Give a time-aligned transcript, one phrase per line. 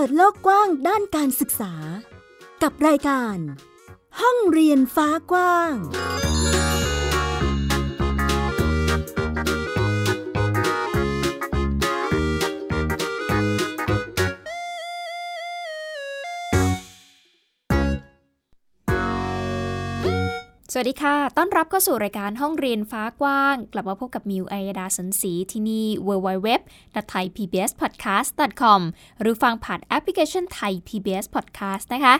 [0.00, 1.74] ปิดโลกกว้างด้านการศึกษา
[2.62, 3.36] กับรายการ
[4.20, 5.74] ห้องเรียนฟ้ากว้าง
[20.78, 28.80] วัสดีค่ะ ต้อนรับเข้าสู่รายการห้องเรียนฟ้ากว้าง กลับมาพบกับมิวไอยดาสันสีที่นี่ www.thaipbspodcast.com
[29.20, 32.14] หรือฟังผ่านแอปพลิเคชันไทย PBS Podcast นะคะ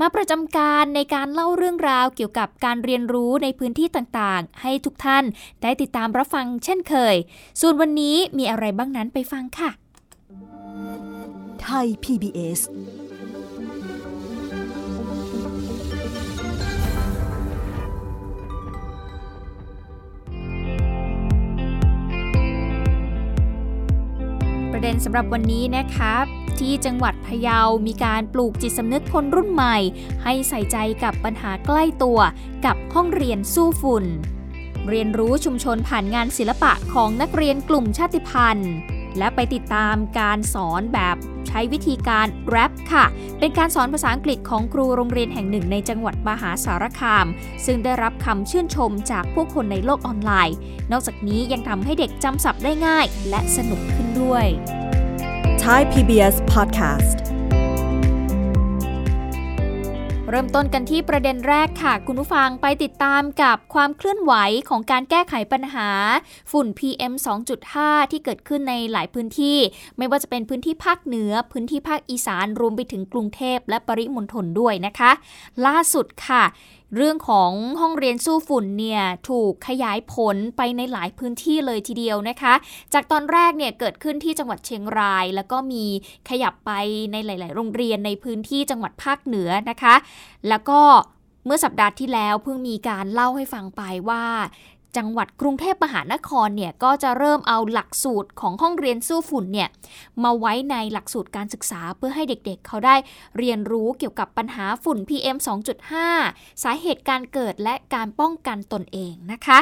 [0.00, 5.24] มาประจำการในการเล่าเรื่องราวเกี่ยวกับการเรียนรู้ในพื้นที่ต่างๆ ให้ทุกท่าน
[5.62, 7.16] ได้ติดตามรับฟังเช่นเคย
[7.60, 9.70] ส่วนวันนี้มีอะไรบ้างนั้นไปฟังค่ะ
[11.62, 12.60] ไทย PBS
[24.84, 26.24] เด็นสำหรับวันนี้นะครับ
[26.58, 29.76] ที่จังหวัดพะเยา มีการปลูกจิตสำนึกคนรุ่นใหม่
[30.22, 32.18] ให้ใส่ใจกับปัญหาใกล้ตัว
[32.64, 34.04] กับห้องเรียนสู้ฝุ่น
[34.88, 38.72] เรียนรู้ชุมชนผ่านงานศิลปะของนักเรียนกลุ่มชาติพันธุ์
[39.18, 41.16] และไปติดตามการสอนแบบ
[41.48, 43.04] ใช้วิธีการแรปค่ะ
[43.38, 47.26] เป็นการสอนภาษาอังกฤษของครูโรงเรียนแห่งหนึ่งในจังหวัดมหาสารคาม
[47.66, 50.56] ซึ่งได้รับคำชื่นชมจากผู้คนในโลกออนไลน์
[50.92, 54.46] นอกจากนี้ยังทำให้เด็กจำศัพท์ได้ง่าย และสนุกขึ้นด้วย
[55.62, 57.16] Thai PBS Podcast
[60.36, 64.32] เริ่มต้นกันที่ประเด็นแรกค่ะ คุณผู้ฟังไปติดตามกับความเคลื่อนไหว
[64.68, 65.88] ของการแก้ไขปัญหา
[66.52, 67.12] ฝุ่น PM
[67.62, 69.58] 2.5 ที่เกิดขึ้นในหลายพื้นที่
[69.98, 75.10] ไม่ว่าจะเป็นพื้นที่ภาคเหนือ พื้นที่ภาคอีสานรวมไปถึงกรุงเทพและปริมณฑลด้วยนะคะ
[75.66, 76.44] ล่าสุดค่ะ
[76.96, 77.50] เรื่องของ
[77.80, 82.54] ห้องเรียนสู้ฝุ่นเนี่ยถูกขยายผลไปในหลายพื้นที่เลยทีเดียวนะคะ
[82.94, 85.84] จากตอนแรกเนี่ยเกิดขึ้นที่จังหวัดเชียงราย แล้วก็มี
[86.28, 86.72] ขยับไป
[87.12, 89.94] ในหลาย ๆ โรงเรียนในพื้นที่จังหวัดภาคเหนือนะคะ
[90.48, 90.80] แล้วก็
[91.46, 94.24] เมื่อสัปดาห์ที่แล้วเพิ่งมีการเล่าให้ฟังไปว่า
[94.96, 99.68] จังหวัดกรุงเทพมหานครเนี่ยก็จะเริ่มเอาหลักสูตรของห้องเรียนสู้ฝุ่นเนี่ย
[100.22, 102.96] มาไว้ในหลักสูตรการศึกษาเพื่อให้เด็กๆเขาได้
[103.38, 105.36] เรียนรู้เกี่ยวกับปัญหาฝุ่น PM
[106.00, 109.58] 2.5 สาเหตุการเกิดและการป้องกันตนเองนะคะ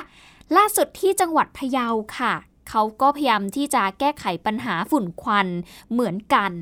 [0.56, 1.88] ล่าสุดที่จังหวัดพะเยา
[2.18, 2.34] ค่ะ
[2.68, 5.48] เขาก็พยายามที่จะแก้ไขปัญหาฝุ่นควัน
[5.92, 6.52] เหมือนกัน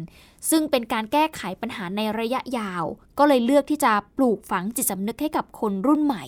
[0.50, 2.84] ซึ่งเป็นการแก้ไขปัญหาในระยะยาว
[3.19, 6.25] ก็เลยเลือกที่จะปลูกฝังจิตสำนึกให้กับคนรุ่นใหม่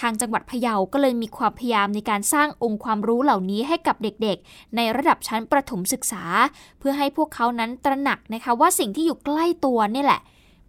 [0.00, 6.24] ทางจังหวัดพะเยาก็เลยมีความพยายามในการสร้างองค์ความรู้เหล่านี้ให้กับเด็กๆ ในระดับชั้นประถมศึกษา
[6.78, 10.20] เพื่อให้พวกเขานั้นตระหนักนะคะว่าสิ่งที่อยู่ใกล้ตัวนี่แหละ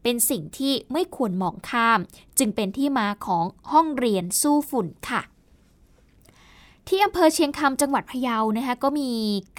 [0.03, 1.99] เป็นสิ่งที่ไม่ควรมองข้าม
[2.39, 5.21] จึงเป็นที่มาของห้องเรียนสู้ฝุ่นค่ะ
[6.89, 9.11] ที่อำเภอเชียงคำจังหวัดพะเยานะคะก็มี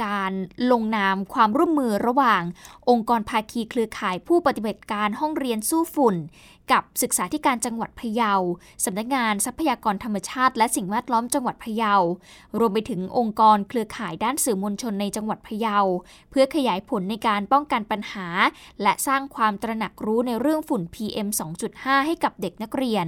[0.04, 0.32] การ
[0.72, 2.42] ลงนามความร่วมมือระหว่าง
[2.88, 6.16] องค์กรภาคีเครือข่ายผู้ปฏิบัติการห้องเรียนสู้ฝุ่น
[6.72, 8.32] กับศึกษาธิการจังหวัดพะเยา
[8.84, 11.94] สำนักงานทรัพยากรธรรมชาติ และสิ่งแวดล้อมจังหวัดพะเยา
[12.58, 15.78] รวมไปถึงองค์กรเครือข่ายด้านสื่อมวลชนในจังหวัดพะเยา
[16.30, 18.28] เพื่อขยายผลในการป้องกันปัญหา
[18.82, 21.28] และสร้างความตระหนักรู้ในเรื่องฝุ่น PM
[21.66, 23.06] 2.5 ให้กับเด็กนักเรียน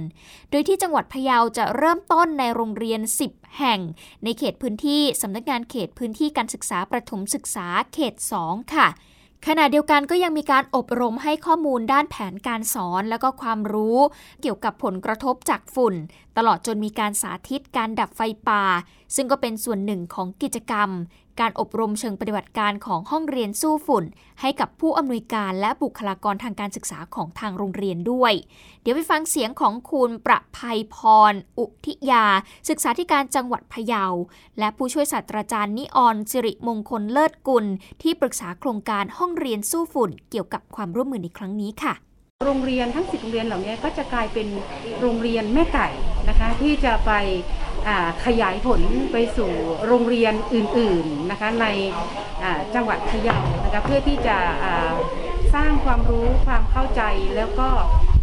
[0.49, 3.79] โดยที่จังหวัดพะเยาจะเริ่มต้นในโรงเรียน 10 แห่ง
[4.23, 8.13] ในเขตพื้นที่สำนักงานเขตพื้นที่การศึกษาประถมศึกษาเขต
[8.43, 8.87] 2 ค่ะ
[9.45, 13.97] ขณะเดียวกันก็ยังมีการอบรมให้ข้อมูลด้านแผนการสอน และก็ความรู้
[14.41, 15.95] เกี่ยวกับผลกระทบจากฝุ่น
[16.37, 18.63] ตลอดจนมีการสาธิตการดับไฟป่า
[19.15, 20.89] ซึ่งก็เป็นส่วนหนึ่งของกิจกรรม
[21.39, 24.05] การอบรมเชิงปฏิบัติการของห้องเรียนสู้ฝุ่น
[24.41, 28.33] ให้กับผู้อำนวยการและบุคลากรทางการศึกษาของทางโรงเรียนด้วย
[28.81, 30.97] เดี๋ยวไปฟังเสียงของคุณประภัยพ
[31.31, 32.25] ร อุทิยา
[32.69, 34.05] ศึกษาธิการจังหวัดพะเยา
[34.59, 37.65] และผู้ช่วยศาสตราจารย์นิออนสิริมงคลเลิศกุล
[38.01, 42.06] ที่ปรึกษาโครงการห้องเรียนสู้ฝุ่น เกี่ยวกับความร่วมมือในครั้งนี้ค่ะ
[42.45, 44.47] โรงเรียนทั้ง10โรงเรียนเหล่านี้ก็จะกลายเป็น
[45.01, 45.89] โรงเรียนแม่ไก่
[46.29, 47.11] นะคะที่จะไป
[48.25, 48.81] ขยายผล
[49.11, 49.51] ไปสู่
[49.87, 51.65] โรงเรียนอื่นๆนะคะใน
[52.75, 54.37] จังหวัดพะเยานะคะเพื่อที่จะ
[55.55, 57.01] สร้างความรู้ความเข้าใจ
[57.35, 57.69] แล้วก็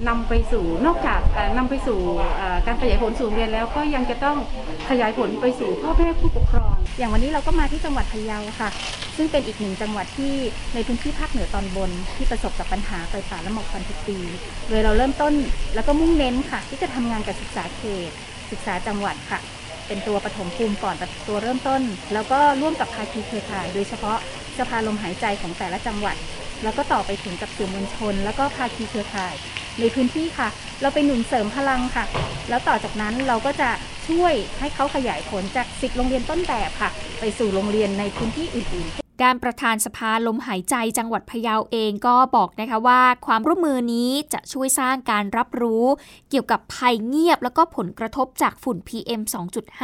[0.09, 2.01] นำไปสู่นอกจากอ่านำไปสู่
[2.67, 4.37] การขยายผลสู่โรงเรียนแล้วก็ยังจะต้อง
[4.91, 8.71] ขยายผลไปสู่พ่อแม่ผู้ปกครอง อย่างวันนี้เราก็มาที่จังหวัดพะเยาค่ะ
[9.17, 10.35] ซึ่งเป็นอีกหนึ่งจังหวัดที่
[10.75, 14.19] ในพื้นที่ภาคเหนือตอนบน ที่ประสบกับปัญหาไฟป่าและหมอกควันทุกปี
[14.69, 15.33] โดยเราเริ่มต้น
[15.75, 18.11] แล้วก็มุ่งเน้นค่ะ ที่จะทำงานกับศึกษาเขต
[18.51, 19.41] ศึกษาจังหวัดค่ะ
[19.87, 20.95] เป็นตัวปฐมภูมิก่อน
[21.29, 21.83] ตัวเริ่มต้น
[22.13, 24.19] แล้วก็ร่วมกับภาคีเครือข่าย โดยเฉพาะ
[24.59, 26.17] สภาลมหายใจของแต่ละจังหวัด
[26.63, 29.35] แล้วก็ต่อไปถึงกับสื่อมวลชน แล้วก็ภาคีเครือข่าย
[29.81, 30.49] ในพื้นที่ค่ะ
[30.83, 32.05] เราไปหนุนเสริมพลังค่ะ
[32.49, 33.71] แล้วต่อจากนั้นเราก็จะ
[34.09, 36.91] ช่วยให้เขาขยายผลจากสิบโรงเรียนต้นแบบค่ะ
[37.21, 45.85] ไปสู่โรงเรียนในพื้นที่อื่นๆ ด้านประธานสภาลมหายใจจังหวัดพะเยาเองก็บอกนะคะว่า ความร่วมมือนี้จะช่วยสร้างการรับรู้
[46.31, 49.23] เกี่ยวกับภัยเงียบ แล้วก็ผลกระทบจากฝุ่น PM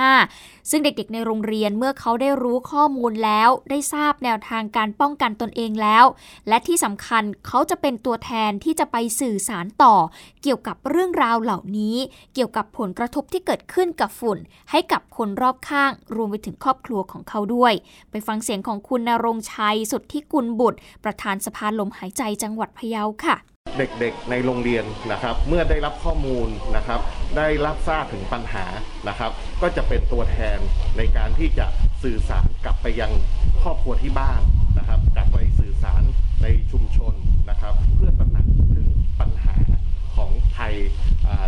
[0.05, 6.05] 2.5 ซึ่งเด็กๆในโรงเรียนเมื่อเขาได้รู้ข้อมูลแล้ว ได้ทราบแนวทางการป้องกันตนเองแล้ว
[6.49, 9.95] และที่สำคัญเขาจะเป็นตัวแทนที่จะไปสื่อสารต่อ
[10.43, 11.97] เกี่ยวกับเรื่องราวเหล่านี้
[12.35, 14.39] เกี่ยวกับผลกระทบที่เกิดขึ้นกับฝุ่น
[14.71, 17.73] ให้กับคนรอบข้าง รวมไปถึงครอบครัวของเขาด้วย
[18.11, 23.37] ไปฟังเสียงของคุณนรงชัย สุดที่กุลบุตร ประธานสภาลมหายใจจังหวัดพะเยาค่ะ
[23.79, 27.01] เด็กๆในโรงเรียนนะครับ เมื่อได้รับข้อมูลนะครับ
[27.37, 28.65] ได้รับทราบถึงปัญหา
[29.09, 29.31] นะครับ
[29.63, 30.59] ก็จะเป็นตัวแทน
[30.97, 31.67] ในการที่จะ
[32.03, 33.13] สื่อสารกลับไปยัง
[33.63, 34.41] ครอบครัวที่บ้าน
[34.79, 36.03] นะครับ กลับไปสื่อสาร
[36.43, 37.15] ในชุมชน
[37.51, 38.89] นะครับ เพื่อตระหนักถึง
[39.21, 39.55] ปัญหา
[40.17, 40.75] ของภัย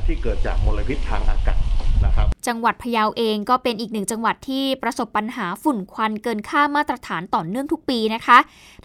[0.07, 1.61] ที่เกิดจากมลพิษทางอากาศ
[2.07, 8.39] นะครับ จังหวัดพะเยาเองก็เป็นอีกหนึ่งจังหวัดที่ประสบปัญหาฝุ่นควันเกินค่ามาตรฐานต่อเนื่องทุกปีนะคะ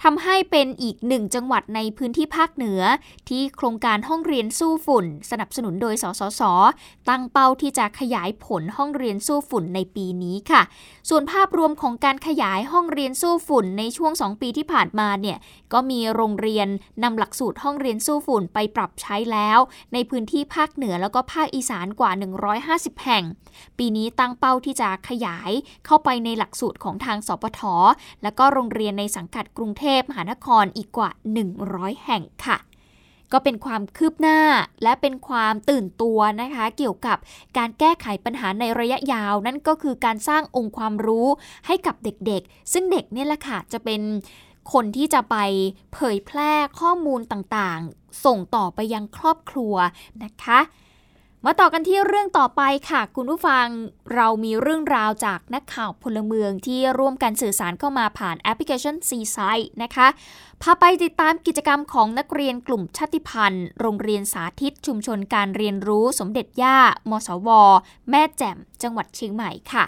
[0.04, 2.82] ทำให้เป็นอีกหนึ่งจังหวัดในพื้นที่ภาคเหนือ
[3.30, 6.42] ที่โครงการห้องเรียนสู้ฝุ่น สนับสนุนโดยสสส
[7.10, 10.62] ตั้งเป้าที่จะขยายผลห้องเรียนสู้ฝุ่นในปีนี้ค่ะ
[11.10, 15.38] ส่วนภาพรวมของการขยายห้องเรียนสู้ฝุ่นในช่วง 2 ปีที่ผ่านมาเนี่ย
[15.74, 16.68] ก็มีโรงเรียน
[17.04, 19.60] นำหลักสูตรห้องเรียนสู้ฝุ่นไปปรับใช้แล้ว
[19.94, 22.12] ในพื้นที่ภาคเหนือแล้วก็ภาคอีสานกว่า
[22.56, 23.24] 150แห่ง
[23.78, 25.52] ปีนี้ตั้งเป้าที่จะขยาย
[25.86, 27.62] เข้าไปในหลักสูตรของทางสปท
[28.24, 31.10] และก็โรงเรียนในสังกัดกรุงเทพมหานครอีกกว่า
[31.58, 32.58] 100 แห่งค่ะ
[33.34, 34.40] ก็เป็นความคืบหน้า
[34.84, 37.18] และเป็นความตื่นตัวนะคะ เกี่ยวกับ
[37.58, 41.28] การแก้ไขปัญหาในระยะยาว นั่นก็คือการสร้างองค์ความรู้
[41.68, 44.02] ให้กับเด็กๆ ซึ่งเด็กเนี่ยแหละค่ะจะเป็น
[44.74, 45.36] คนที่จะไป
[45.94, 49.76] เผยแพร่ข้อมูลต่างๆ ส่งต่อไปยังครอบครัว
[50.24, 50.60] นะคะ
[51.50, 53.68] มาต่อกันที่เรื่องต่อไปค่ะ คุณผู้ฟัง
[54.16, 60.08] เรามีเรื่องราวจากนักข่าวพลเมืองที่ร่วมกันสื่อสารเข้ามาผ่านแอปพลิเคชัน c s i นะคะ
[60.62, 66.78] พาไปติดตามกิจกรรมของนักเรียนกลุ่มชาติพันธุ์ โรงเรียนสาธิตชุมชนการเรียนรู้สมเด็จย่า
[67.10, 67.50] มสว
[68.10, 69.86] แม่แจ่ม จังหวัดเชียงใหม่ค่ะ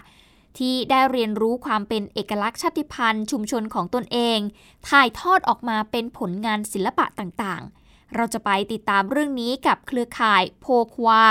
[0.57, 4.39] ที่ได้เรียนรู้ความเป็นเอกลักษณ์ชาติพันธุ์ ชุมชนของตนเอง
[4.89, 7.78] ถ่ายทอดออกมาเป็นผลงานศิลปะต่างๆ
[8.15, 10.65] เราจะไปติดตามเรื่องนี้กับเครือข่ายโพ
[10.95, 11.21] ควา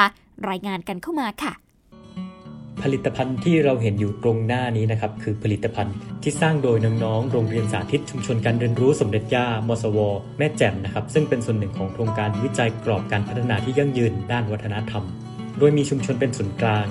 [0.48, 1.52] รายงานกันเข้ามาค่ะ
[2.82, 9.98] ผลิตภัณฑ์ที่เราเห็นอยู่ตรงหน้านี้นะครับ คือผลิตภัณฑ์ที่สร้างโดยน้องๆ โรงเรียนสาธิตชุมชนการเรียนรู้สมเด็จย่ามสว
[10.38, 15.04] แม่แจ่มนะครับ ซึ่งเป็นส่วนหนึ่งของโครงการวิจัยกรอบการพัฒนาที่ยั่งยืนด้านวัฒนธรรม
[15.58, 16.86] โดยมีชุมชนเป็นศูนย์กลาง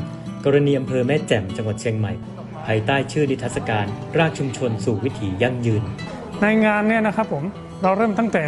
[0.46, 2.14] กรณีอำเภอแม่แจ่มจังหวัดเชียงใหม่
[2.66, 3.86] ภายใต้ชื่อนิทรรศการ
[4.18, 5.84] รากชุมชนสู่วิถียั่งยืน
[6.42, 7.44] ในงานเนี่ยนะครับผม
[7.82, 8.44] เราเริ่มตั้งแต่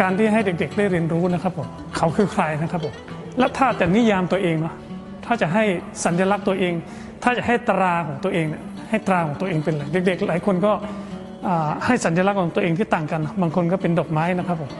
[0.00, 2.94] การที่ให้เด็กๆ ได้เรียนรู้นะครับผมเขาคือใครนะครับผม
[3.38, 4.74] และถ้าจะนิยามตัวเองเนาะ
[5.24, 5.64] ถ้าจะให้
[6.04, 6.72] สัญลักษณ์ตัวเอง
[7.22, 10.72] ถ้าจะให้ตราของตัวเองเนี่ยให้ตราของตัวเองเป็นอะไรเด็ก ๆ หลายคนก็
[11.86, 14.70] ให้สัญลักษณ์ของตัวเองที่ต่างกัน บางคนก็เป็นดอกไม้นะครับผม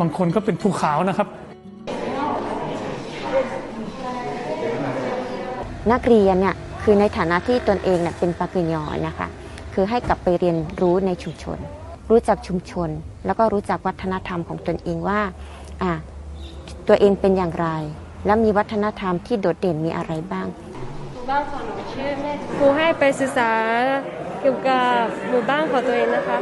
[0.00, 1.28] บางคนก็เป็นภูเขานะครับ
[5.92, 9.28] นักเรียนเนี่ยคือในฐานะที่ตนเองเนี่ยเป็นปากญอนะคะ
[9.74, 11.58] คือให้กลับไปเรียนรู้ในชุมชน
[12.10, 12.90] รู้จักชุมชน
[13.26, 15.20] แล้วก็รู้จักวัฒนธรรมของตนเองว่า
[16.88, 17.68] ตัวเองเป็นอย่างไร
[18.26, 20.46] แล้วมีวัฒนธรรมที่โดดเด่นมีอะไรบ้าง
[21.12, 23.52] หมู่บ้านของหนูชื่อแม่ครูให้ไปศึกษา
[24.40, 24.90] เกี่ยวกับ
[25.28, 26.38] หมู่บ้านของตัวเองนะคะ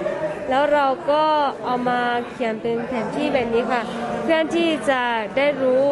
[0.48, 1.22] แล้วเราก็
[1.64, 3.82] เอามาเขียนเป็นแผนที่แบบนี้ค่ะ
[4.22, 5.02] เพื่อที่จะ
[5.37, 5.84] ได้รู้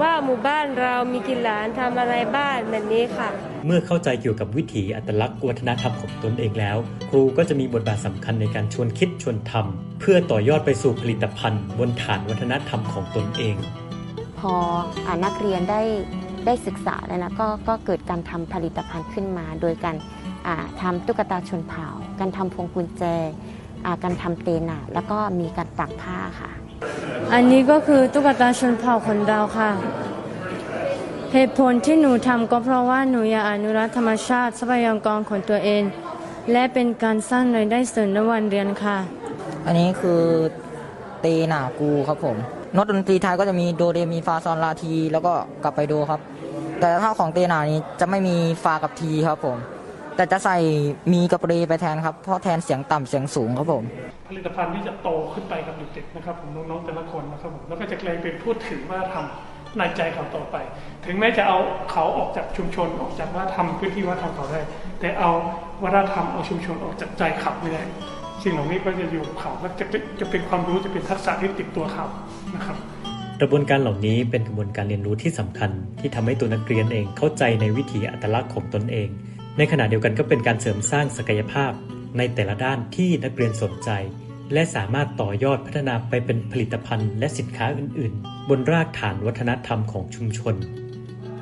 [0.00, 3.28] ว่าหมู่บ้านเรามีกี่หลานทำอะไรบ้างแบบนี้ค่ะ
[3.66, 6.76] เมื่อเข้าใจเกี่ยวกับวิถีอัตลักษณ์วัฒนธรรมของตนเองแล้ว
[7.10, 13.56] ครูก็จะมีบทบาทสำคัญในการชวนคิดชวนทำเพื่อต่อยอดไปสู่ผลิตภัณฑ์ บนฐานวัฒนธรรมของตนเอง
[14.38, 14.54] พอ
[15.06, 15.82] อานักเรียนได้
[16.46, 19.96] ได้ศึกษาแล้วนะก็ก็เกิดการทำผลิตภัณฑ์ขึ้นมา โดยการ
[20.46, 21.86] อ่าทำตุ๊กตาชนเผ่า
[22.20, 23.02] การทำพวงกุญแจ
[23.84, 26.50] อ่าการทำเตนาแล้วก็มีการตักผ้าค่ะ
[27.32, 29.70] อันนี้ก็คือตุ๊กตาชนเผ่าคนเราค่ะ
[31.32, 35.82] เหตุผลที่หนูทำก็เพราะว่าหนูอยากอนุรักษ์ธรรมชาติทรัพยากรของตัวเอง
[36.52, 38.96] และเป็นการสร้างรายได้เสริมในวันเรียนค่ะ
[39.66, 40.22] อันนี้คือ
[41.20, 42.36] เตหนากูครับผม
[42.76, 46.20] นตดนตรีไทยก็จะมีโดเรมีฟาซอนลาที แล้วก็กลับไปโดครับ
[46.80, 49.56] แต่ถ้าของเตหนานี้จะไม่มีฟากับทีครับผม
[50.16, 50.56] แต่จะใส่
[51.12, 53.84] มีกับเรไปแทนครับ เพราะแทนเสียงต่ำเสียงสูงครับผม
[54.28, 60.56] ผลิตภัณฑ์ที่จะโตขึ้นไปกับเด็กๆนะครับผมน้องๆแต่ละคนนะครับผมแล้วก็จะกลายเป็นพูดถึงว่าทำในใจเขาต่อไป
[61.06, 61.58] ถึงแม้จะเอา
[61.90, 64.60] เขาออกจากชุมชนออกจากว่าทำพื้นที่วัฒนธรรมเขาได้
[65.00, 65.30] แต่เอา
[65.82, 67.82] วัฒนธรรมเอาชุมชนออกจากใจเขาไม่ได้
[68.42, 72.06] สิ่งเหล่านี้ก็จะอยู่กับเขาและจะเป็นจะเป็นความรู้จะเป็นทักษะที่ติดตัวเขา
[72.54, 72.76] นะครับ
[73.40, 79.08] กระบวนการเหล่านี้เป็นกระบวนการเรียนรู้ที่สำคัญ ที่ทำให้ตัวนักเรียนเองเข้าใจในวิถีอัตลักษณ์ของตนเอง
[79.58, 81.72] ในขณะเดียวกันก็เป็นการเสริมสร้างศักยภาพ
[82.18, 83.90] ในแต่ละด้านที่นักเรียนสนใจ
[84.52, 90.54] และสามารถต่อยอดพัฒนาไปเป็นผลิตภัณฑ์และสินค้าอื่น ๆ บนรากฐานวัฒนธรรมของชุมชน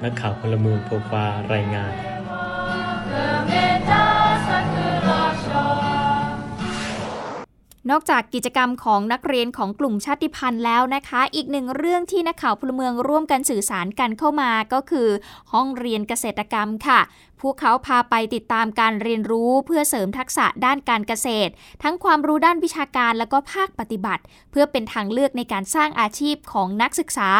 [0.02, 1.94] นักข่าวพลเมืองโทฟารายงาน
[7.92, 15.08] นอกจากกิจกรรมของนักเรียนของกลุ่มชาติพันธุ์แล้วนะคะ อีกหนึ่งเรื่องที่นักข่าวพลเมืองร่วมกันสื่อสารกันเข้ามาก็คือ
[15.52, 17.00] ห้องเรียนเกษตรกรรมค่ะ
[17.40, 27.30] พวกเขาพาไปติดตามการเรียนรู้เพื่อเสริมทักษะด้านการเกษตร ทั้งความรู้ด้านวิชาการและก็ภาคปฏิบัติ เพื่อเป็นทางเลือกในการสร้างอาชีพของนักศึกษา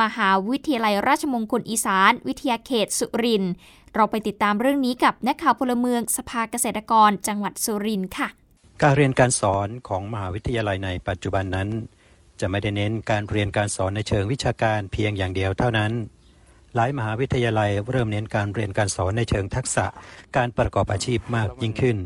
[0.00, 3.52] มหาวิทยาลัยราชมงคลอีสาน วิทยาเขตสุรินทร์
[3.94, 8.41] เราไปติดตามเรื่องนี้กับนักข่าวพลเมืองสภาเกษตรกรจังหวัดสุรินทร์ค่ะ
[8.82, 11.68] การเรียนการสอนของมหาวิทยาลัยในปัจจุบันนั้น
[12.40, 15.92] จะไม่ได้เน้นการเรียนการสอนในเชิงวิชาการเพียงอย่างเดียวเท่านั้น
[16.74, 19.86] หลายมหาวิทยาลัยเริ่มเน้นการเรียนการสอนในเชิงทักษะ
[20.36, 21.96] การประกอบอาชีพมากยิ่งขึ้น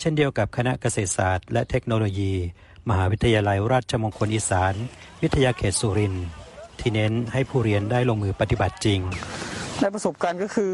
[0.00, 2.32] เช่นเดียวกับคณะเกษตรศาสตร์ และเทคโนโลยี
[2.88, 4.74] มหาวิทยาลัยราชมงคลอีสาน
[5.22, 6.26] วิทยาเขตสุรินทร์
[6.80, 9.00] ที่เน้นให้ผู้เรียนได้ลงมือปฏิบัติจริง
[9.80, 10.72] ในประสบการณ์ก็คือ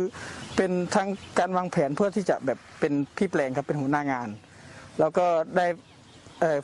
[0.56, 1.08] เป็นทั้ง
[1.38, 4.30] การวางแผนเพื่อที่จะแบบเป็นพี่แปลงครับเป็นหัวหน้างาน
[5.00, 5.26] แล้วก็
[5.56, 5.66] ได้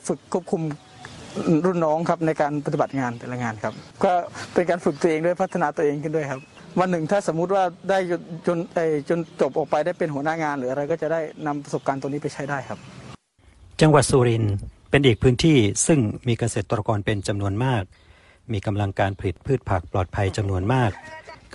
[0.07, 0.61] ฝึกควบคุม
[1.65, 3.73] รุ่นน้องครับในการปฏิบัติงานแต่ละงานครับ
[4.03, 4.11] ก็
[4.53, 6.41] เป็นการฝึกตัวเองด้วยพัฒนาตัวเองขึ้นด้วยครับ
[6.79, 7.97] วันหนึ่งถ้าสมมุติว่าได้
[8.47, 8.57] จน
[9.09, 12.79] จนจบออกไปได้เป็นหัวหน้างานหรืออะไรก็จะได้นำประสบการณ์ตัวนี้ไปใช้ได้ครับ
[13.81, 14.55] จังหวัดสุรินทร์
[14.89, 17.83] เป็นอีกพื้นที่ซึ่งมีเกษตรกรเป็นจำนวนมาก
[18.53, 20.91] มีกำลังการผลิตพืชผักปลอดภัยจำนวนมาก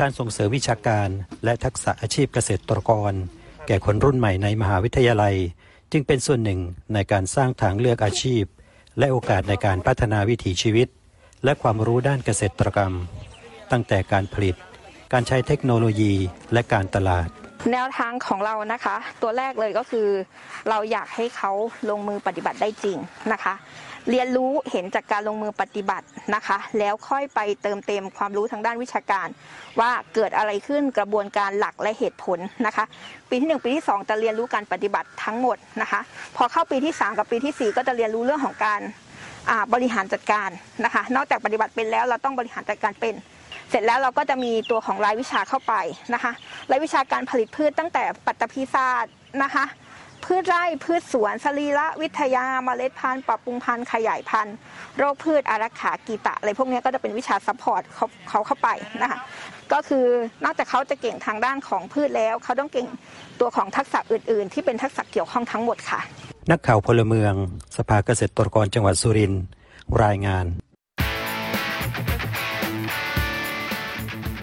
[0.00, 1.08] การส่งเสริมวิชาการ
[1.44, 3.12] และทักษะอาชีพเกษตรกร
[3.66, 5.34] แก่คนรุ่นใหม่ในมหาวิทยาลัย
[5.92, 6.60] จึงเป็นส่วนหนึ่ง
[6.94, 8.44] ในการสร้างทางเลือกอาชีพ
[8.98, 10.88] และโอกาสในการพัฒนาวิถีชีวิต
[11.44, 12.92] และความรู้ด้านเกษตรกรรม
[13.72, 14.56] ตั้งแต่การผลิต
[15.12, 16.14] การใช้เทคโนโลยี
[16.52, 17.28] และการตลาด
[17.72, 20.08] แนวทางของเรานะคะ ตัวแรกเลยก็คือ
[20.68, 21.52] เราอยากให้เขา
[21.90, 22.96] ลงมือปฏิบัติได้จริง
[23.32, 23.54] นะคะ
[24.08, 29.28] เรียนรู้เห็นจากการลงมือปฏิบัตินะคะ แล้วค่อยไปเติมเต็มความรู้ทางด้านวิชาการ
[29.80, 32.84] ว่าเกิดอะไรขึ้นกระบวนการหลักและเหตุผลนะคะ
[33.28, 36.00] ปีที่ 1 ปีที่ 2 จะเรียนรู้การปฏิบัติทั้งหมดนะคะ
[36.36, 38.80] พอเข้าปีที่ 3 กับปีที่ 4 ก็จะเรียนรู้เรื่องของการ
[39.74, 40.50] บริหารจัดการ
[40.84, 43.14] นะคะ นอกจากปฏิบัติเป็นแล้วเราต้องบริหารจัดการเป็น
[43.70, 45.74] เสร็จแล้วเราก็จะมีตัวของรายวิชาเข้าไป
[46.14, 46.32] นะคะ
[46.70, 49.64] รายวิชาการผลิตพืชตั้งแต่ปัตตภีศาสตร์นะคะ
[50.30, 54.56] พืชไร่พืชสวนสรีระวิทยาเมล็ดพันธุ์ปรับปรุงพันธุ์ขยายพันธุ์
[54.98, 58.68] โรคพืชอารักขากีฏะอะไรพวกนี้ก็จะเป็นวิชา support เขาเขาเข้าไป
[59.02, 59.18] นะคะ
[59.72, 60.06] ก็คือ
[60.44, 62.86] นอกจากเขาจะเก่งทางด้านของพืชแล้ว เขาต้องเก่ง
[63.40, 66.00] ตัวของทักษะอื่น ๆ ที่เป็นทักษะเกี่ยวข้องทั้งหมดค่ะ
[66.50, 67.34] นักข่าวพลเมือง
[67.76, 69.42] สภาเกษตรกรจังหวัดสุรินทร์
[70.04, 70.46] รายงาน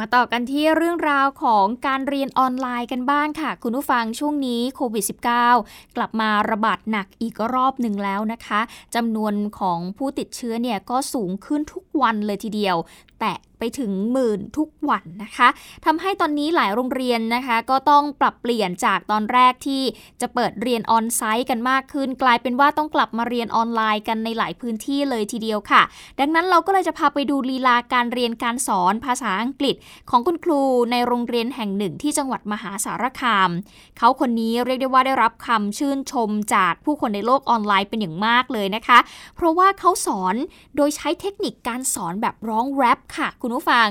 [0.00, 5.04] มาต่อกันที่เรื่องราวของการเรียนออนไลน์กันบ้างค่ะ คุณผู้ฟังช่วงนี้โควิด
[5.48, 8.60] -19 กลับมาระบาดหนักอีกรอบหนึ่งแล้วนะคะ
[8.94, 12.76] จำนวนของผู้ติดเชื้อเนี่ยก็สูงขึ้นทุกวันเลยทีเดียว
[13.20, 15.48] แต่ไปถึงหมื่นทุกวันนะคะ
[15.84, 19.82] ทำให้ตอนนี้หลายโรงเรียนนะคะ ก็ต้องปรับเปลี่ยนจากตอนแรกที่
[20.20, 25.82] จะเปิดเรียนออนไซต์กันมากขึ้น กลายเป็นว่าต้องกลับมาเรียนออนไลน์กันในหลายพื้นที่เลยทีเดียวค่ะ
[26.20, 29.74] ดังนั้นเราก็เลยจะพาไปดูลีลาการเรียนการสอนภาษาอังกฤษ
[30.10, 30.60] ของคุณครู
[30.90, 33.50] ในโรงเรียนแห่งหนึ่งที่จังหวัดมหาสารคาม
[33.98, 38.98] เขาคนนี้เรียกได้ว่าได้รับคำชื่นชมจากผู้คนในโลกออนไลน์เป็นอย่างมากเลยนะคะ
[39.36, 40.34] เพราะว่าเขาสอน
[40.76, 43.90] โดยใช้เทคนิคการสอนแบบร้องแรปค่ะคุณผู้ฟัง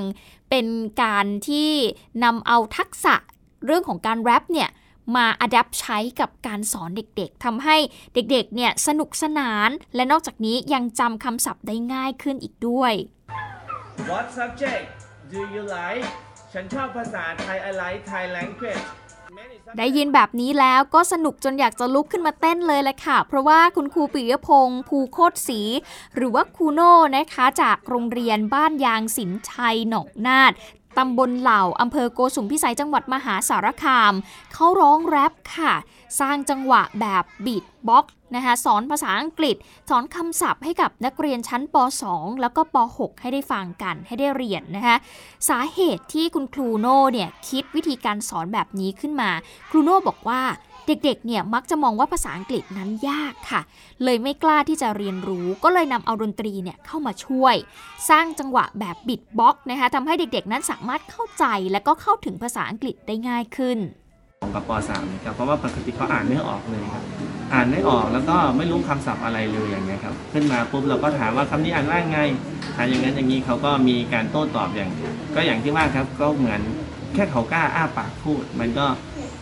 [0.50, 0.68] เป็น
[1.04, 1.72] การที่
[2.24, 3.16] นำเอาทักษะ
[3.66, 4.70] เรื่องของการแรปเนี่ย
[5.16, 7.78] มาอัดแอปใช้กับการสอนเด็กๆทำให้
[8.14, 12.94] เด็กๆเนี่ยสนุกสนาน และนอกจากนี้ยังจำคำศัพท์ได้ง่ายขึ้นอีกด้วย
[14.10, 14.88] What subject
[15.34, 16.06] do you like
[16.54, 18.84] ฉันชอบภาษาไทย I like Thai language
[19.78, 25.62] ได้ยินแบบนี้แล้วก็สนุกจนอยากจะลุกขึ้นมาเต้นเลยแหละค่ะ เพราะว่าคุณครูปิยพงศ์ภูโคตรศรี
[26.16, 30.52] หรือว่าครูโน่นะคะ จากโรงเรียนบ้านยางสินชัยหนองนาด
[30.98, 34.14] ตำบลเหล่าอำเภอโกสุมพิสัยจังหวัดมหาสารคาม
[34.54, 35.74] เขาร้องแร็ปค่ะ
[36.20, 39.56] สร้างจังหวะแบบ beatbox นะคะสอนภาษาอังกฤษ
[39.90, 41.76] สอนคำศัพท์ให้กับนักเรียนชั้นป
[42.10, 44.98] .2 แล้วก็ป .6 ให้ได้ฟังกันให้ได้เรียนนะคะ
[45.50, 49.30] สาเหตุที่คุณครูโน่เนี่ยคิดวิธีการสอนแบบนี้ขึ้นมา
[49.70, 50.42] ครูโน่บอกว่า
[50.88, 53.62] เด็กๆ เนี่ยมักจะมองว่าภาษาอังกฤษนั้นยากค่ะ
[54.04, 57.56] เลยไม่กล้าที่จะเรียนรู้ ก็เลยนำเอาดนตรีเนี่ยเข้ามาช่วย
[58.10, 63.78] สร้างจังหวะแบบบิดบ็อกนะคะทำให้เด็กๆ นั้นสามารถเข้าใจและก็เข้าถึงภาษาอังกฤษได้ง่ายขึ้น
[64.42, 67.04] ของกับป .3 ครับเพราะว่าปกติเขาอ่านไม่ออกเลยครับ
[67.54, 72.20] อ่านไม่ออกแล้วก็ไม่รู้คำศัพท์อะไรเลยอย่างเงี้ยครับขึ้นมาปุ๊บเราก็ถามว่าคำนี้อ่านว่าไง
[72.76, 74.90] ถามอย่างนั้นอย่างนี้เขาก็มีการโต้ตอบอย่าง
[75.36, 76.62] ก็อย่างที่ว่าครับก็เหมือน
[77.14, 78.86] แค่เขากล้าอ้าปากพูด มันก็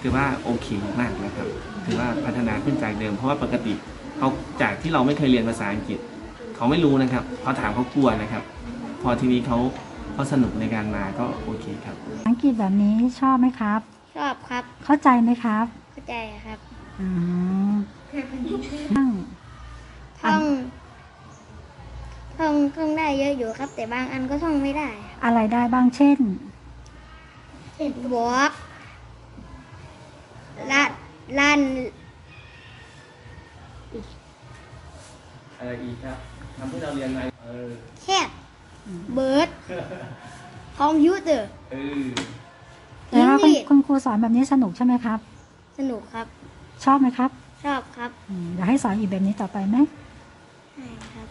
[0.03, 0.67] ถือว่าโอเค
[0.99, 1.47] มากนะครับ
[1.85, 3.73] ถือว่าพัฒนาขึ้นจากเดิม เพราะว่าปกติ
[4.17, 4.27] เขา
[4.61, 5.99] จากที่เราไม่เคยเรียนภาษาอังกฤษ
[6.55, 8.43] เขาไม่รู้นะครับพอถามเขากลัวนะครับ
[9.03, 9.57] พอทีนี้เขา
[10.13, 11.95] เขาสนุกในการมาก็โอเคครับ
[12.27, 13.81] อังกฤษแบบนี้ชอบไหมครับ
[14.17, 16.59] ชอบครับ เข้าใจไหมครับเข้าใจครับ
[16.99, 17.07] อื
[17.71, 17.73] ม
[18.97, 19.09] นั่ง
[20.23, 20.43] ท่อง
[22.37, 24.89] ท่องท่องได้เยอะอยู่ครับ แต่บางอันก็ท่องไม่ได้
[25.23, 26.19] อะไรได้บ้างเช่น
[27.75, 28.51] เช่นบวก
[30.71, 30.89] ลัน
[31.39, 31.61] ลัน
[35.57, 36.17] อะไรอีกครับ
[36.57, 37.69] ทำให้เราเรียนมาเออ
[38.03, 38.27] แคบ
[39.13, 39.49] เบิร์ด
[40.77, 42.03] คอมพิวเตอร์เออ
[43.09, 45.19] แต่ว่าคุณนี่คุณครูสอนแบบนี้สนุกใช่ไหมครับ
[45.79, 46.25] สนุกครับ
[46.83, 47.29] ชอบไหมครับ
[47.65, 49.77] ชอบครับอืมอยากให้สอนอีกแบบนี้ต่อไปไหม
[50.73, 51.27] ใช่ครับ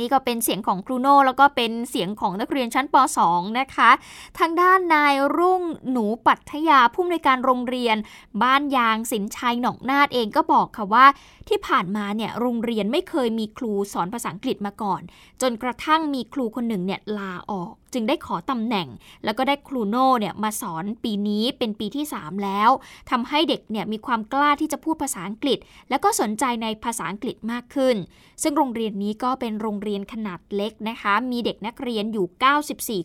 [0.00, 3.90] นี่ก็เป็นเสียงของครูโน่แล้วก็เป็นเสียงของนักเรียนชั้นป .2 นะคะ
[4.38, 7.96] ทางด้านนายรุ่งหนูปัทยาผู้อำนวยการโรงเรียน
[8.42, 11.06] บ้านยางสินชัยหนองนาดเองก็บอกค่ะว่า
[11.48, 15.00] ที่ผ่านมาเนี่ยโรงเรียนไม่เคยมีครูสอนภาษาอังกฤษมาก่อน
[15.42, 18.88] จนกระทั่งมีครูคนหนึ่งเนี่ยลาออก จึงได้ขอตำแหน่ง
[19.24, 22.70] แล้วก็ได้ครูโน่เนี่ยมาสอนปีนี้เป็นปีที่ 3 แล้ว
[23.10, 25.58] ทำให้เด็กเนี่ยมีความกล้าที่จะพูดภาษาอังกฤษ
[25.90, 27.96] แล้วก็สนใจในภาษาอังกฤษมากขึ้น
[28.42, 32.26] ซึ่งโรงเรียนนี้ก็เป็นโรงเรียนขนาดเล็กนะคะ มีเด็กนักเรียนอยู่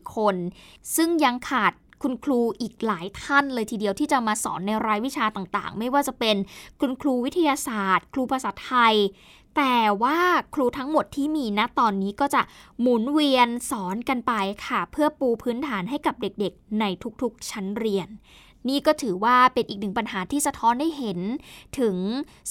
[0.03, 0.35] 94 คน
[0.95, 1.73] ซึ่งยังขาด
[2.03, 6.35] คุณครูอีกหลายท่านเลยทีเดียวที่จะมาสอนในรายวิชาต่างๆ ไม่ว่าจะเป็น
[6.81, 8.95] คุณครูวิทยาศาสตร์ ครูภาษาไทย
[9.55, 10.19] แต่ว่า
[10.53, 12.41] ครูทั้งหมดที่มีณตอนนี้ก็จะ
[12.81, 14.33] หมุนเวียนสอนกันไป
[14.65, 16.85] ค่ะ เพื่อปูพื้นฐานให้กับเด็กๆ ใน
[17.21, 18.09] ทุกๆ ชั้นเรียน
[18.69, 21.19] นี่ก็ถือว่าเป็นอีกหนึ่งปัญหาที่สะท้อนได้เห็น
[21.79, 21.95] ถึง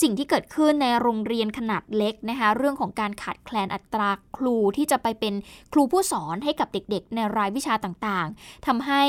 [0.02, 5.35] สิ่งที่เกิดขึ้นในโรงเรียนขนาดเล็กนะคะ เรื่องของการขาดแคลนอัตราครูที่จะไปเป็น
[5.72, 9.02] ครูผู้สอนให้กับเด็กๆ ในรายวิชาต่างๆทำให้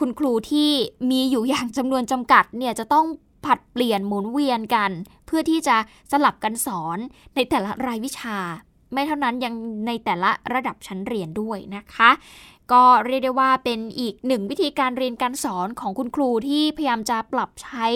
[0.00, 0.70] คุณครูที่
[1.10, 3.06] มีอยู่อย่างจำนวนจำกัดเนี่ยจะต้อง
[3.44, 4.90] ผัดเปลี่ยนหมุนเวียนกัน
[5.26, 5.76] เพื่อที่จะ
[6.12, 6.98] สลับกันสอน
[7.34, 8.38] ในแต่ละรายวิชา
[8.92, 9.54] ไม่เท่านั้นยัง
[9.86, 12.10] ในแต่ละระดับชั้นเรียนด้วยนะคะ
[12.72, 17.86] ก็เรียกได้ว่าเป็นอีกหนึ่งวิธีการเรียนการสอนของคุณครูที่พยายามจะปรับใช้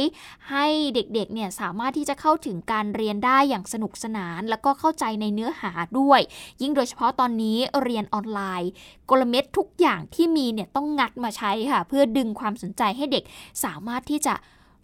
[0.51, 6.21] ให้เด็กๆเนี่ยสามารถที่จะเข้าถึงการเรียนได้อย่างสนุกสนาน แล้วก็เข้าใจในเนื้อหาด้วย
[6.63, 8.71] ยิ่งโดยเฉพาะตอนนี้เรียนออนไลน์
[9.11, 13.25] กลเม็ดทุกอย่างที่มีเนี่ยต้องงัดมาใช้ค่ะ เพื่อดึงความสนใจให้เด็ก
[13.65, 14.35] สามารถที่จะ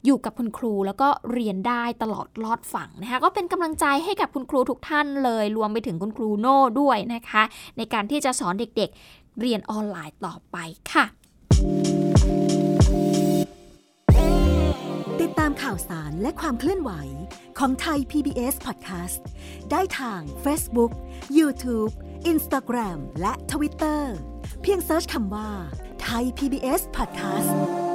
[0.05, 7.43] อยู่กับคุณครูแล้วก็เรียนได้ตลอดลอดฝั่งนะคะก็เป็นกำลังใจให้กับคุณครูทุกท่านเลยรวมไปถึงคุณครูโน่ด้วยนะคะ
[7.77, 10.57] ในการที่จะสอนเด็กๆ เรียนออนไลน์ต่อไป
[10.93, 11.05] ค่ะ
[15.21, 16.91] ติดตามข่าวสารและความเคลื่อนไหว
[17.59, 19.21] ของไทย PBS Podcast
[19.71, 20.93] ได้ทาง Facebook,
[21.39, 21.93] YouTube,
[22.33, 24.03] Instagram และ Twitter
[24.63, 25.51] เพียงเซิร์ชคำว่า
[26.03, 27.90] ไทย PBS Podcast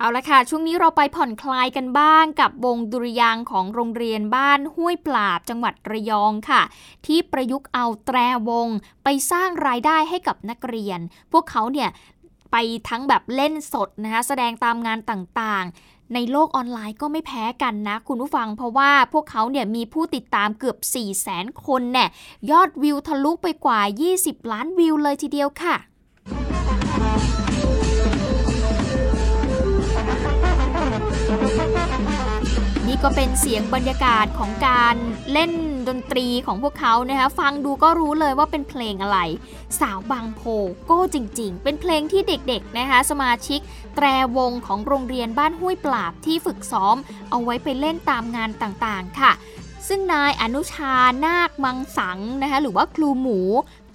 [0.00, 6.62] เอาละค่ะ ช่วงนี้เราไปผ่อนคลายกันบ้างกับวงดุริยางของโรงเรียนบ้านห้วยปราบจังหวัดระยองค่ะ
[7.06, 8.68] ที่ประยุกต์เอาแตรวง
[9.04, 11.00] ไปสร้างรายได้ให้กับนักเรียน
[11.32, 11.90] พวกเขาเนี่ย
[12.52, 12.56] ไป
[12.88, 22.08] ทั้งแบบเล่นสดนะคะแสดงตามงานต่างๆ ในโลกออนไลน์ก็ไม่แพ้กันนะ คุณผู้ฟังเพราะว่าพวกเขาเนี่ยมีผู้ติดตามเกือบ 4 0 0 0 0 0 คนเนี่ย
[22.50, 23.80] ยอดวิวทะลุไปกว่า
[24.16, 25.76] 20 ล้านวิวเลยทีเดียวค่ะ
[33.04, 34.96] ก็เป็นเสียงบรรยากาศของการ
[35.32, 35.52] เล่น
[35.88, 39.18] ดนตรีของพวกเขานะคะฟังดูก็รู้เลยว่าเป็นเพลงอะไร
[39.80, 40.40] สาวบางโพ
[40.86, 43.60] โก้จริง ๆ เป็นเพลงที่เด็กๆนะคะสมาชิก
[43.96, 44.06] แตร
[44.36, 46.96] วงของโรงเรียนบ้านห้วยปราบที่ฝึกซ้อม
[47.30, 49.32] เอาไว้ไปเล่นตามงานต่างๆค่ะ
[49.88, 53.40] ซึ่งนายอนุชา นาคมังสังนะคะหรือว่าครูหมู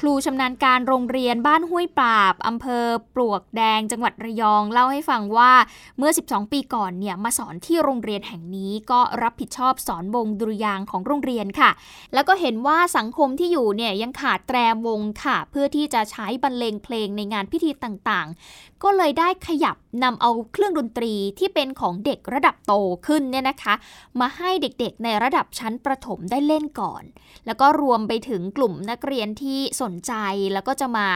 [0.02, 5.52] ครูชำนาญการโรงเรียนบ้านห้วยปราบอำเภอปลวกแดง จังหวัดระยอง เล่าให้ฟังว่า
[5.98, 11.72] เมื่อ 12 ปีก่อนเนี่ยมาสอนที่โรงเรียนแห่งนี้ก็รับผิดชอบสอนวงดุริยางของโรงเรียนค่ะ
[12.14, 22.74] แล้วก็เห็นว่าสังคมที่อยู่เนี่ยยังขาดแตรวงค่ะ เพื่อที่จะใช้บรรเลงเพลงในงานพิธีต่างๆ ก็เลยได้ขยับนำเอาเครื่องดนตรีที่เป็นของเด็กระดับโต
[23.08, 23.74] ขึ้นเนี่ยนะคะ
[24.20, 27.04] มาให้เด็กๆในระดับชั้นประถมได้เล่นก่อน
[27.46, 30.14] แล้วก็รวมไปถึงกลุ่มนักเรียนที่สนใจ
[30.54, 31.08] แล้วก็จะมา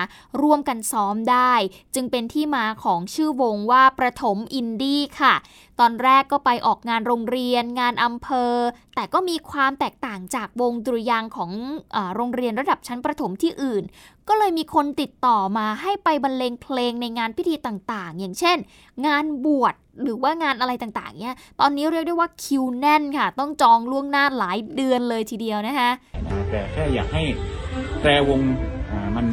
[0.41, 1.53] ร่วมกันซ้อมได้
[1.95, 5.33] จึงเป็นที่มาของชื่อวงว่าประถมอินดี้ค่ะ
[5.79, 8.53] ตอนแรกก็ไปออกงานโรงเรียน งานอำเภอ
[8.95, 11.51] แต่ก็มีความแตกต่างจากวงดุริยางของ
[11.95, 13.83] อโรงเรียนระดับชั้นประถมที่อื่น
[14.27, 18.57] ก็เลยมีคนติดต่อมาให้ไปบรรเลงเพลงในงานพิธีต่างๆ อย่างเช่น
[19.07, 25.89] งานบวชหรือว่างานอะไรต่างๆ เนี่ย ตอนนี้เรียกได้ว่าคิวแน่นค่ะ ต้องจองล่วงหน้าหลายเดือนเลยทีเดียวนะคะ
[26.51, 27.23] แต่แค่อยากให้
[28.01, 28.39] แตรวง
[29.15, 29.25] มัน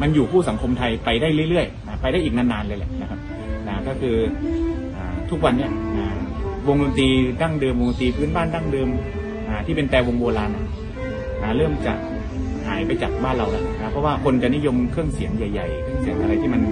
[0.00, 3.20] มันอยู่คู่สังคมไทยไปได้เรื่อยๆ ไปได้อีกนานๆเลยแหละนะครับ
[3.68, 4.16] นะก็คือ
[5.32, 5.72] ทุกวันเนี่ย
[6.68, 7.08] วงดนตรี
[7.42, 8.88] ดั้งเดิมวงดนตรีพื้นบ้านดั้งเดิม
[9.66, 10.50] ที่เป็นแต่วงโบราณ
[11.56, 11.92] เริ่มจะ
[12.66, 16.62] หายไปจากบ้านเราแล้วนะเพราะว่าคนจะนิยมเครื่องเสียงใหญ่ๆเครื่องเสียงอะไรที่มัน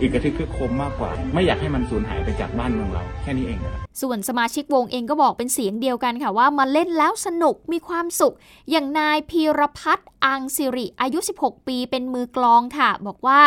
[0.00, 8.34] อีกกระทึกคึกโคมมากกว่า ไม่อยากให้มันสูญหายไปจากบ้านเมืองเราแค่นี้เองครับส่วนสมาชิกวงเองก็บอกเป็นเสียงเดียวกันค่ะว่ามาเล่นแล้วสนุกมีความสุข
[8.70, 13.40] อย่างนายพีรพัฒน์อังสิริอายุ 16 ปีเป็นมือกลองค่ะ บอกว่า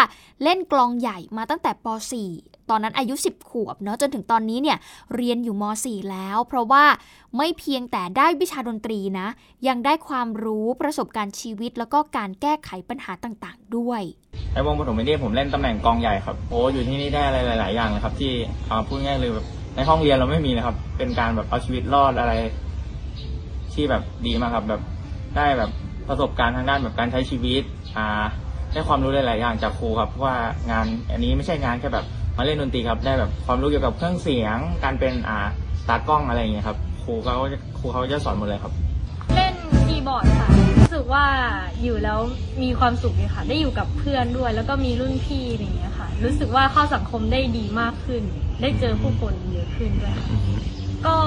[0.44, 4.78] เล่นกลองใหญ่มาตั้งแต่ป .4 ตอนนั้นอายุ 10 ขวบเนาะจนถึงตอนนี้เนี่ย
[5.16, 6.84] เรียนอยู่ม .4 แล้ว เพราะว่า
[7.38, 9.28] ไม่เพียงแต่ได้วิชาดนตรีนะ
[9.68, 14.02] ยังได้ความรู้ประสบการณ์ชีวิต แล้วก็การแก้ไขปัญหาต่างๆ ด้วย
[14.54, 18.32] ในวงปฐมวิทยผมเล่นตำแหน่งกองใหญ่ครับโอ้อยู่ที่นี่ได้อะไรหลาย ๆ อย่างเลยครับ ที่
[18.88, 22.34] พูดง่ายเลยแบบในห้องเรียนเราไม่มีนะครับ เป็นการแบบเอาชีวิตรอดอะไร
[23.74, 24.82] ที่แบบดีมากครับ แบบ
[25.38, 25.70] ได้แบบ
[26.08, 27.64] ประสบการณ์ทางด้านแบบการใช้ชีวิต
[27.98, 28.24] อ่า
[28.74, 30.34] ได้ความรู้หลาย ๆ อย่างจากครูครับว่า
[30.72, 32.06] งานอันนี้ไม่ใช่งานแค่แบบ
[32.42, 35.38] มาเล่นดนตรีครับ ได้แบบความรู้เกี่ยวกับเครื่องเสียง การเป็นอ่า
[35.90, 37.36] ตากล้องอะไรอย่างเงี้ยครับครูเขา
[37.80, 38.74] ครูเขาจะสอนหมดเลยครับ
[39.36, 39.54] เล่น
[39.88, 40.50] คีย์บอร์ดค่ะ
[40.80, 41.26] รู้สึกว่า
[41.84, 42.20] อยู่แล้ว
[42.62, 48.24] มีความสุขเลยค่ะ ได้อยู่กับเพื่อนด้วย แล้วก็มีรุ่นพี่อย่างเงี้ยค่ะ รู้สึกว่าเข้าสังคมได้ดีมากขึ้น
[48.62, 50.16] ได้เจอผู้คนเยอะขึ้นด้วย
[51.08, 51.18] ก็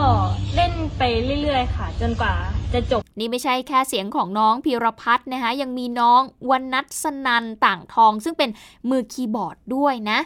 [0.54, 1.02] เล่นไป
[1.42, 2.34] เรื่อย ๆ ค่ะ จนกว่า
[2.74, 8.50] จะจบ นี่ไม่ใช่แค่เสียงของน้องพีรพัฒน์นะคะยังมีน้องวันนัทสนันต่างทอง ซึ่งเป็น
[8.90, 10.18] มือคีย์บอร์ดด้วยนะ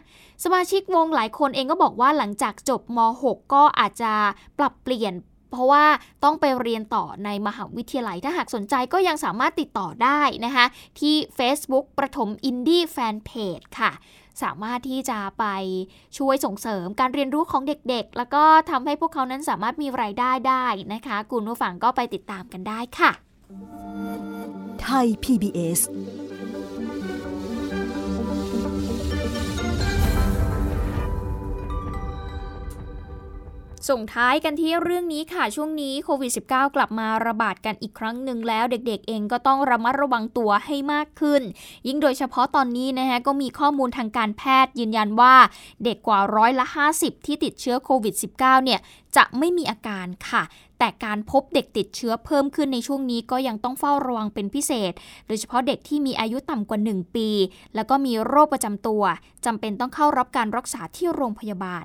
[0.44, 4.12] สมาชิกวงหลายคนเองก็บอกว่าหลังจากจบม .6 ก็อาจจะ
[4.58, 5.14] ปรับเปลี่ยน
[5.52, 5.84] เพราะว่า
[6.24, 10.66] ต้องไปเรียนต่อในมหาวิทยาลัยถ้าหากสนใจก็ยังสามารถติดต่อได้นะคะ
[11.00, 13.92] ที่ Facebook ประถมอินดี้แฟนเพจค่ะ
[14.42, 15.44] สามารถที่จะไป
[16.18, 23.10] ช่วยส่งเสริมการเรียนรู้ของเด็กๆ แล้วก็ทำให้พวกเขานั้นสามารถมีรายได้ได้นะคะ คุณผู้ฟังก็ไปติดตามกันได้ค่ะ
[24.82, 25.80] ไทย PBS
[33.88, 41.42] ส่งท้ายกันที่เรื่องนี้ค่ะช่วงนี้โควิด -19 กลับมาระบาดกันอีกครั้งหนึ่งแล้วเด็กๆ เองก็ต้องระมัดระวังตัวให้มากขึ้น
[41.86, 45.34] ยิ่งโดยเฉพาะตอนนี้นะคะก็มีข้อมูลทางการแพทย์ยืนยันว่า
[45.84, 48.80] เด็กกว่าร้อยละ 50 ที่ติดเชื้อโควิด -19 เนี่ย
[49.16, 50.42] จะไม่มีอาการค่ะ
[50.78, 54.92] แต่การพบเด็กติดเชื้อเพิ่มขึ้นในช่วงนี้ก็ยังต้องเฝ้าระวังเป็นพิเศษ
[55.26, 57.28] โดยเฉพาะเด็กที่มีอายุต่ำกว่า 1 ปี
[57.74, 59.02] แล้วก็มีโรคประจำตัว
[59.46, 61.84] จำเป็นต้องเข้ารับการรักษาที่โรงพยาบาล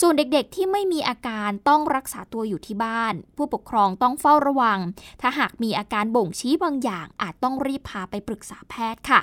[0.00, 4.78] ส่วนเด็กๆที่ไม่มีอาการต้องรักษาตัวอยู่ที่บ้าน ผู้ปกครองต้องเฝ้าระวัง
[5.20, 9.20] ถ้าหากมีอาการบ่งชี้บางอย่างอาจต้องรีบพาไปปรึกษาแพทย์ค่ะ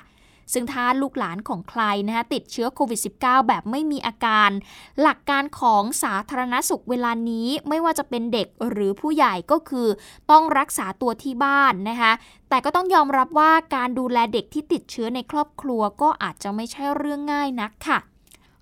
[0.54, 4.50] ซึ่งถ้าลูกหลานของใครนะคะติดเชื้อโควิด -19 แบบไม่มีอาการ
[5.02, 9.88] หลักการของสาธารณสุขเวลานี้ไม่ว่าจะเป็นเด็กหรือผู้ใหญ่ก็คือ
[10.32, 12.12] ต้องรักษาตัวที่บ้านนะคะ
[12.50, 18.00] แต่ก็ต้องยอมรับว่าการดูแลเด็กที่ติดเชื้อในครอบครัวก็อาจจะไม่ใช่เรื่องง่ายนักค่ะ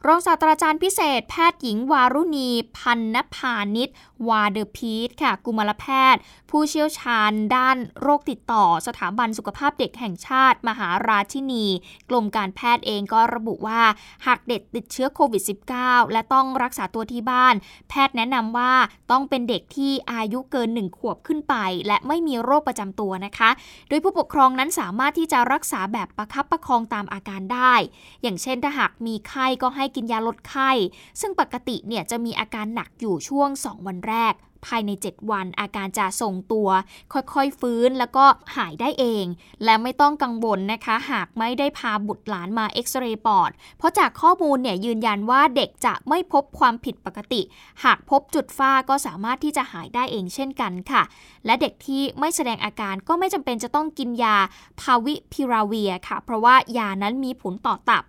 [0.06, 3.90] รองศาสตราจารย์พิเศษ แพทย์หญิงวารุณี พันนภานิช
[4.30, 11.66] วาเดอพีทค่ะ กุมารแพทย์ ผู้เชี่ยวชาญด้านโรคติดต่อ สถาบันสุขภาพเด็กแห่งชาติ มหาราชินี
[12.10, 13.82] กรมการแพทย์เองก็ระบุว่า
[14.26, 15.44] หากเด็กติดเชื้อโควิด
[15.78, 17.56] -19 และต้องรักษาตัวที่บ้าน
[17.90, 18.74] แพทย์แนะนำว่า
[19.12, 21.56] ต้องเป็นเด็กที่อายุเกิน 1 ขวบขึ้นไป
[21.88, 23.50] และไม่มีโรคประจำตัวนะคะ
[23.90, 27.74] โดยผู้ปกครองนั้นสามารถที่จะรักษาแบบประคับประคองตามอาการได้
[28.22, 30.72] อย่างเช่นถ้าหากมีไข้ก็ให้กินยาลดไข้
[31.22, 34.36] ซึ่งปกติเนี่ยจะมีอาการหนักอยู่ช่วง 2 วันแรก
[34.68, 36.70] ภายใน 7 วันอาการจะทรงตัว
[37.14, 39.26] ค่อยๆฟื้นแล้วก็หายได้เอง
[39.64, 47.42] และไม่ต้องกังวลนะคะ หากไม่ได้พาบุตรหลานมาเอ็กซเรย์ปอด เพราะจากข้อมูลเนี่ยยืนยันว่าเด็กจะไม่พบความผิดปกติ
[47.84, 51.04] หากพบจุดฝ้าก็สามารถที่จะหายได้เองเช่นกันค่ะ
[51.46, 54.38] และเด็กที่ไม่แสดงอาการก็ไม่จำเป็นจะต้องกินยา
[54.80, 58.04] พาวิพิราเวียค่ะ เพราะว่ายานั้นมีผลต่อตับ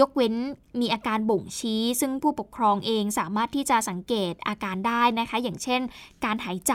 [0.00, 0.34] ยกเว้น
[0.80, 5.80] มีอาการบ่งชี้ ซึ่งผู้ปกครองเองสามารถที่จะสังเกตอาการได้นะคะ อย่างเช่น
[6.24, 6.74] การหายใจ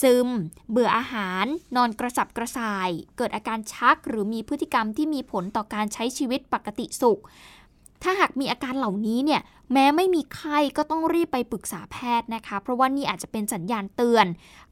[0.00, 0.28] ซึม
[0.70, 1.44] เบื่ออาหาร
[1.76, 7.20] นอนกระสับกระส่าย เกิดอาการชักหรือมีพฤติกรรมที่มีผลต่อการใช้ชีวิตปกติสุข
[8.02, 9.40] ถ้าหากมีอาการเหล่านี้เนี่ย
[9.72, 14.26] แม้ไม่มีไข้ก็ต้องรีบไปปรึกษาแพทย์นะคะ เพราะว่านี่อาจจะเป็นสัญญาณเตือน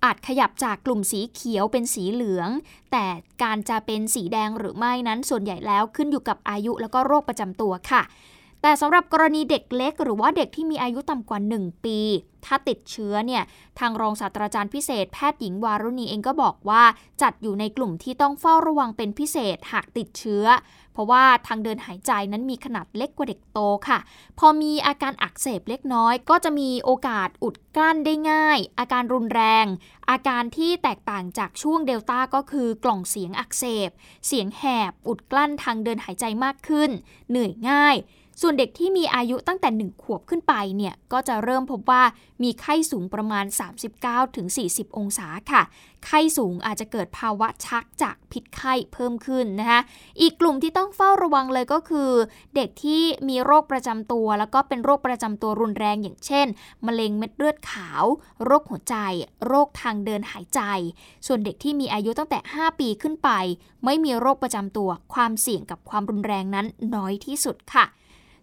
[0.04, 2.48] อาจขยับจากกลุ่มสีเขียวเป็นสีเหลือง
[2.92, 3.06] แต่
[3.42, 8.02] การจะเป็นสีแดงหรือไม่นั้นส่วนใหญ่แล้วขึ้นอยู่กับอายุแล้วก็โรคประจำตัวค่ะ
[8.62, 11.98] แต่สำหรับกรณีเด็กเล็ก หรือว่าเด็กที่มีอายุต่ำกว่า 1 ปี
[12.44, 13.42] ถ้าติดเชื้อเนี่ย
[13.78, 16.82] ทางรองศาสตราจารย์พิเศษแพทย์หญิงวารุณีเองก็บอกว่า
[17.22, 20.44] จัดอยู่ในกลุ่มที่ต้องเฝ้าระวังเป็นพิเศษหากติดเชื้อ
[20.92, 23.98] เพราะว่าทางเดินหายใจนั้นมีขนาดเล็กกว่าเด็กโตค่ะ
[24.38, 29.66] พอมีอาการอักเสบเล็กน้อย ก็จะมีโอกาสอุดกลั้นได้ง่าย อาการรุนแรง
[30.10, 33.90] อาการที่แตกต่างจากช่วงเดลต้าก็คือกล่องเสียงอักเสบ
[34.26, 36.90] เสียงแหบ อุดกลั้นทางเดินหายใจมากขึ้น
[37.30, 37.96] เหนื่อยง่าย
[38.40, 42.02] ส่วนเด็กที่มีอายุตั้งแต่ 1 ขวบขึ้นไปเนี่ยก็จะเริ่มพบว่า
[42.42, 43.44] มีไข้สูงประมาณ
[44.20, 45.62] 39-40 องศาค่ะ
[46.06, 49.80] ไข้สูงอาจจะเกิดภาวะชักจากพิษไข้เพิ่มขึ้นนะคะ
[50.20, 52.10] อีกกลุ่มที่ต้องเฝ้าระวังเลยก็คือ
[52.56, 56.46] เด็กที่มีโรคประจำตัว แล้วก็เป็นโรคประจำตัวรุนแรงอย่างเช่น
[56.86, 58.04] มะเร็งเม็ดเลือดขาว
[58.44, 58.96] โรคหัวใจ
[59.46, 60.60] โรคทางเดินหายใจ
[61.26, 63.30] ส่วนเด็กที่มีอายุตั้งแต่ 5 ปีขึ้นไป
[63.84, 67.86] ไม่มีโรคประจำตัว ความเสี่ยงกับความรุนแรงนั้นน้อยที่สุดค่ะ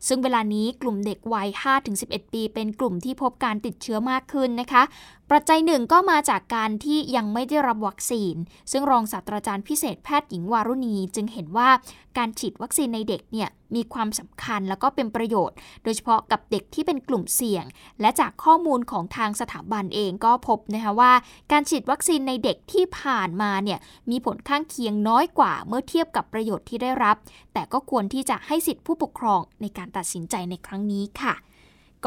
[0.07, 1.47] ซึ่งเวลานี้กลุ่มเด็กวัย
[1.91, 4.83] 5-11 ปี เป็นกลุ่มที่พบการติดเชื้อมากขึ้นนะคะ
[5.31, 8.35] ปัจจัยหนึ่งก็มาจากการที่ยังไม่ได้รับวัคซีน
[8.71, 11.69] ซึ่งรองศาสตราจารย์พิเศษแพทย์หญิงวารุณี จึงเห็นว่า
[12.17, 17.65] การฉีดวัคซีนในเด็กเนี่ยมีความสำคัญแล้วก็เป็นประโยชน์ โดยเฉพาะกับเด็กที่เป็นกลุ่มเสี่ยง
[18.01, 21.13] และจากข้อมูลของทางสถาบันเองก็พบนะคะว่า
[21.51, 23.79] การฉีดวัคซีนในเด็กที่ผ่านมาเนี่ย
[24.11, 27.15] มีผลข้างเคียงน้อยกว่าเมื่อเทียบกับประโยชน์ที่ได้รับ
[27.53, 31.35] แต่ก็ควรที่จะให้สิทธิผู้ปกครองในการตัดสินใจในครั้งนี้ค่ะ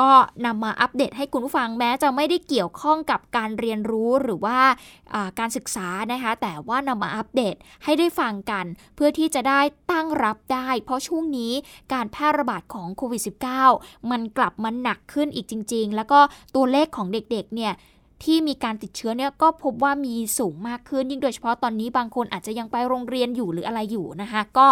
[0.01, 0.11] ก็
[0.47, 4.59] นำมาอัปเดตให้คุณผู้ฟังแม้จะไม่ได้เกี่ยวข้องกับการเรียนรู้หรือว่า
[5.39, 9.61] การศึกษานะคะ แต่ว่านำมาอัปเดตให้ได้ฟังกัน เพื่อที่จะได้
[9.93, 11.53] ตั้งรับได้ เพราะช่วงนี้
[11.93, 13.23] การแพร่ระบาดของโควิด
[13.67, 16.21] -19 มันกลับมาหนักขึ้นอีกจริง ๆ แล้วก็
[16.55, 17.73] ตัวเลขของเด็กๆเนี่ย
[18.25, 24.69] ที่มีการติดเชื้อเนี่ยก็พบว่ามีสูงมากขึ้นยิ่งโดยเฉพาะตอนนี้บางคนอาจจะยังไปโรงเรียนอยู่หรืออะไรอยู่นะคะ ก็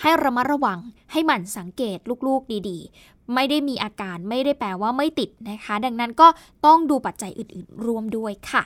[0.00, 0.78] ให้ระมัดระวัง
[1.12, 6.28] ให้หมั่นสังเกตลูกๆดีๆ ไม่ได้มีอาการไม่ได้แปลว่าไม่ติดนะคะ ดังนั้นก็
[6.66, 8.62] ต้องดูปัจจัยอื่นๆ รวมด้วยค่ะ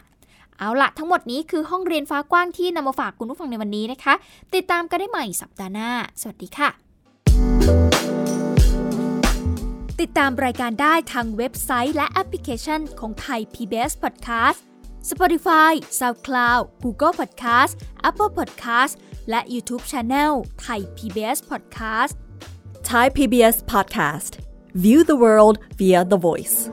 [0.59, 4.15] เอาละทั้งหมดนี้คือห้องเรียนฟ้ากว้างที่นำมาฝากคุณผู้ฟังในวันนี้นะคะ
[4.55, 5.91] ติดตามกันได้ใหม่สัปดาห์หน้า
[6.21, 6.71] สวัสดีค่ะ
[10.01, 14.59] ติดตามรายการได้ทางเว็บไซต์และแอปพลิเคชันของไทย PBS Podcast
[15.11, 17.73] Spotify SoundCloud Google Podcast
[18.09, 18.95] Apple Podcast
[19.30, 22.16] และ YouTube Channel ไทย PBS Podcast
[22.86, 24.38] Thai PBS Podcast.
[24.76, 26.70] View the world via the voice.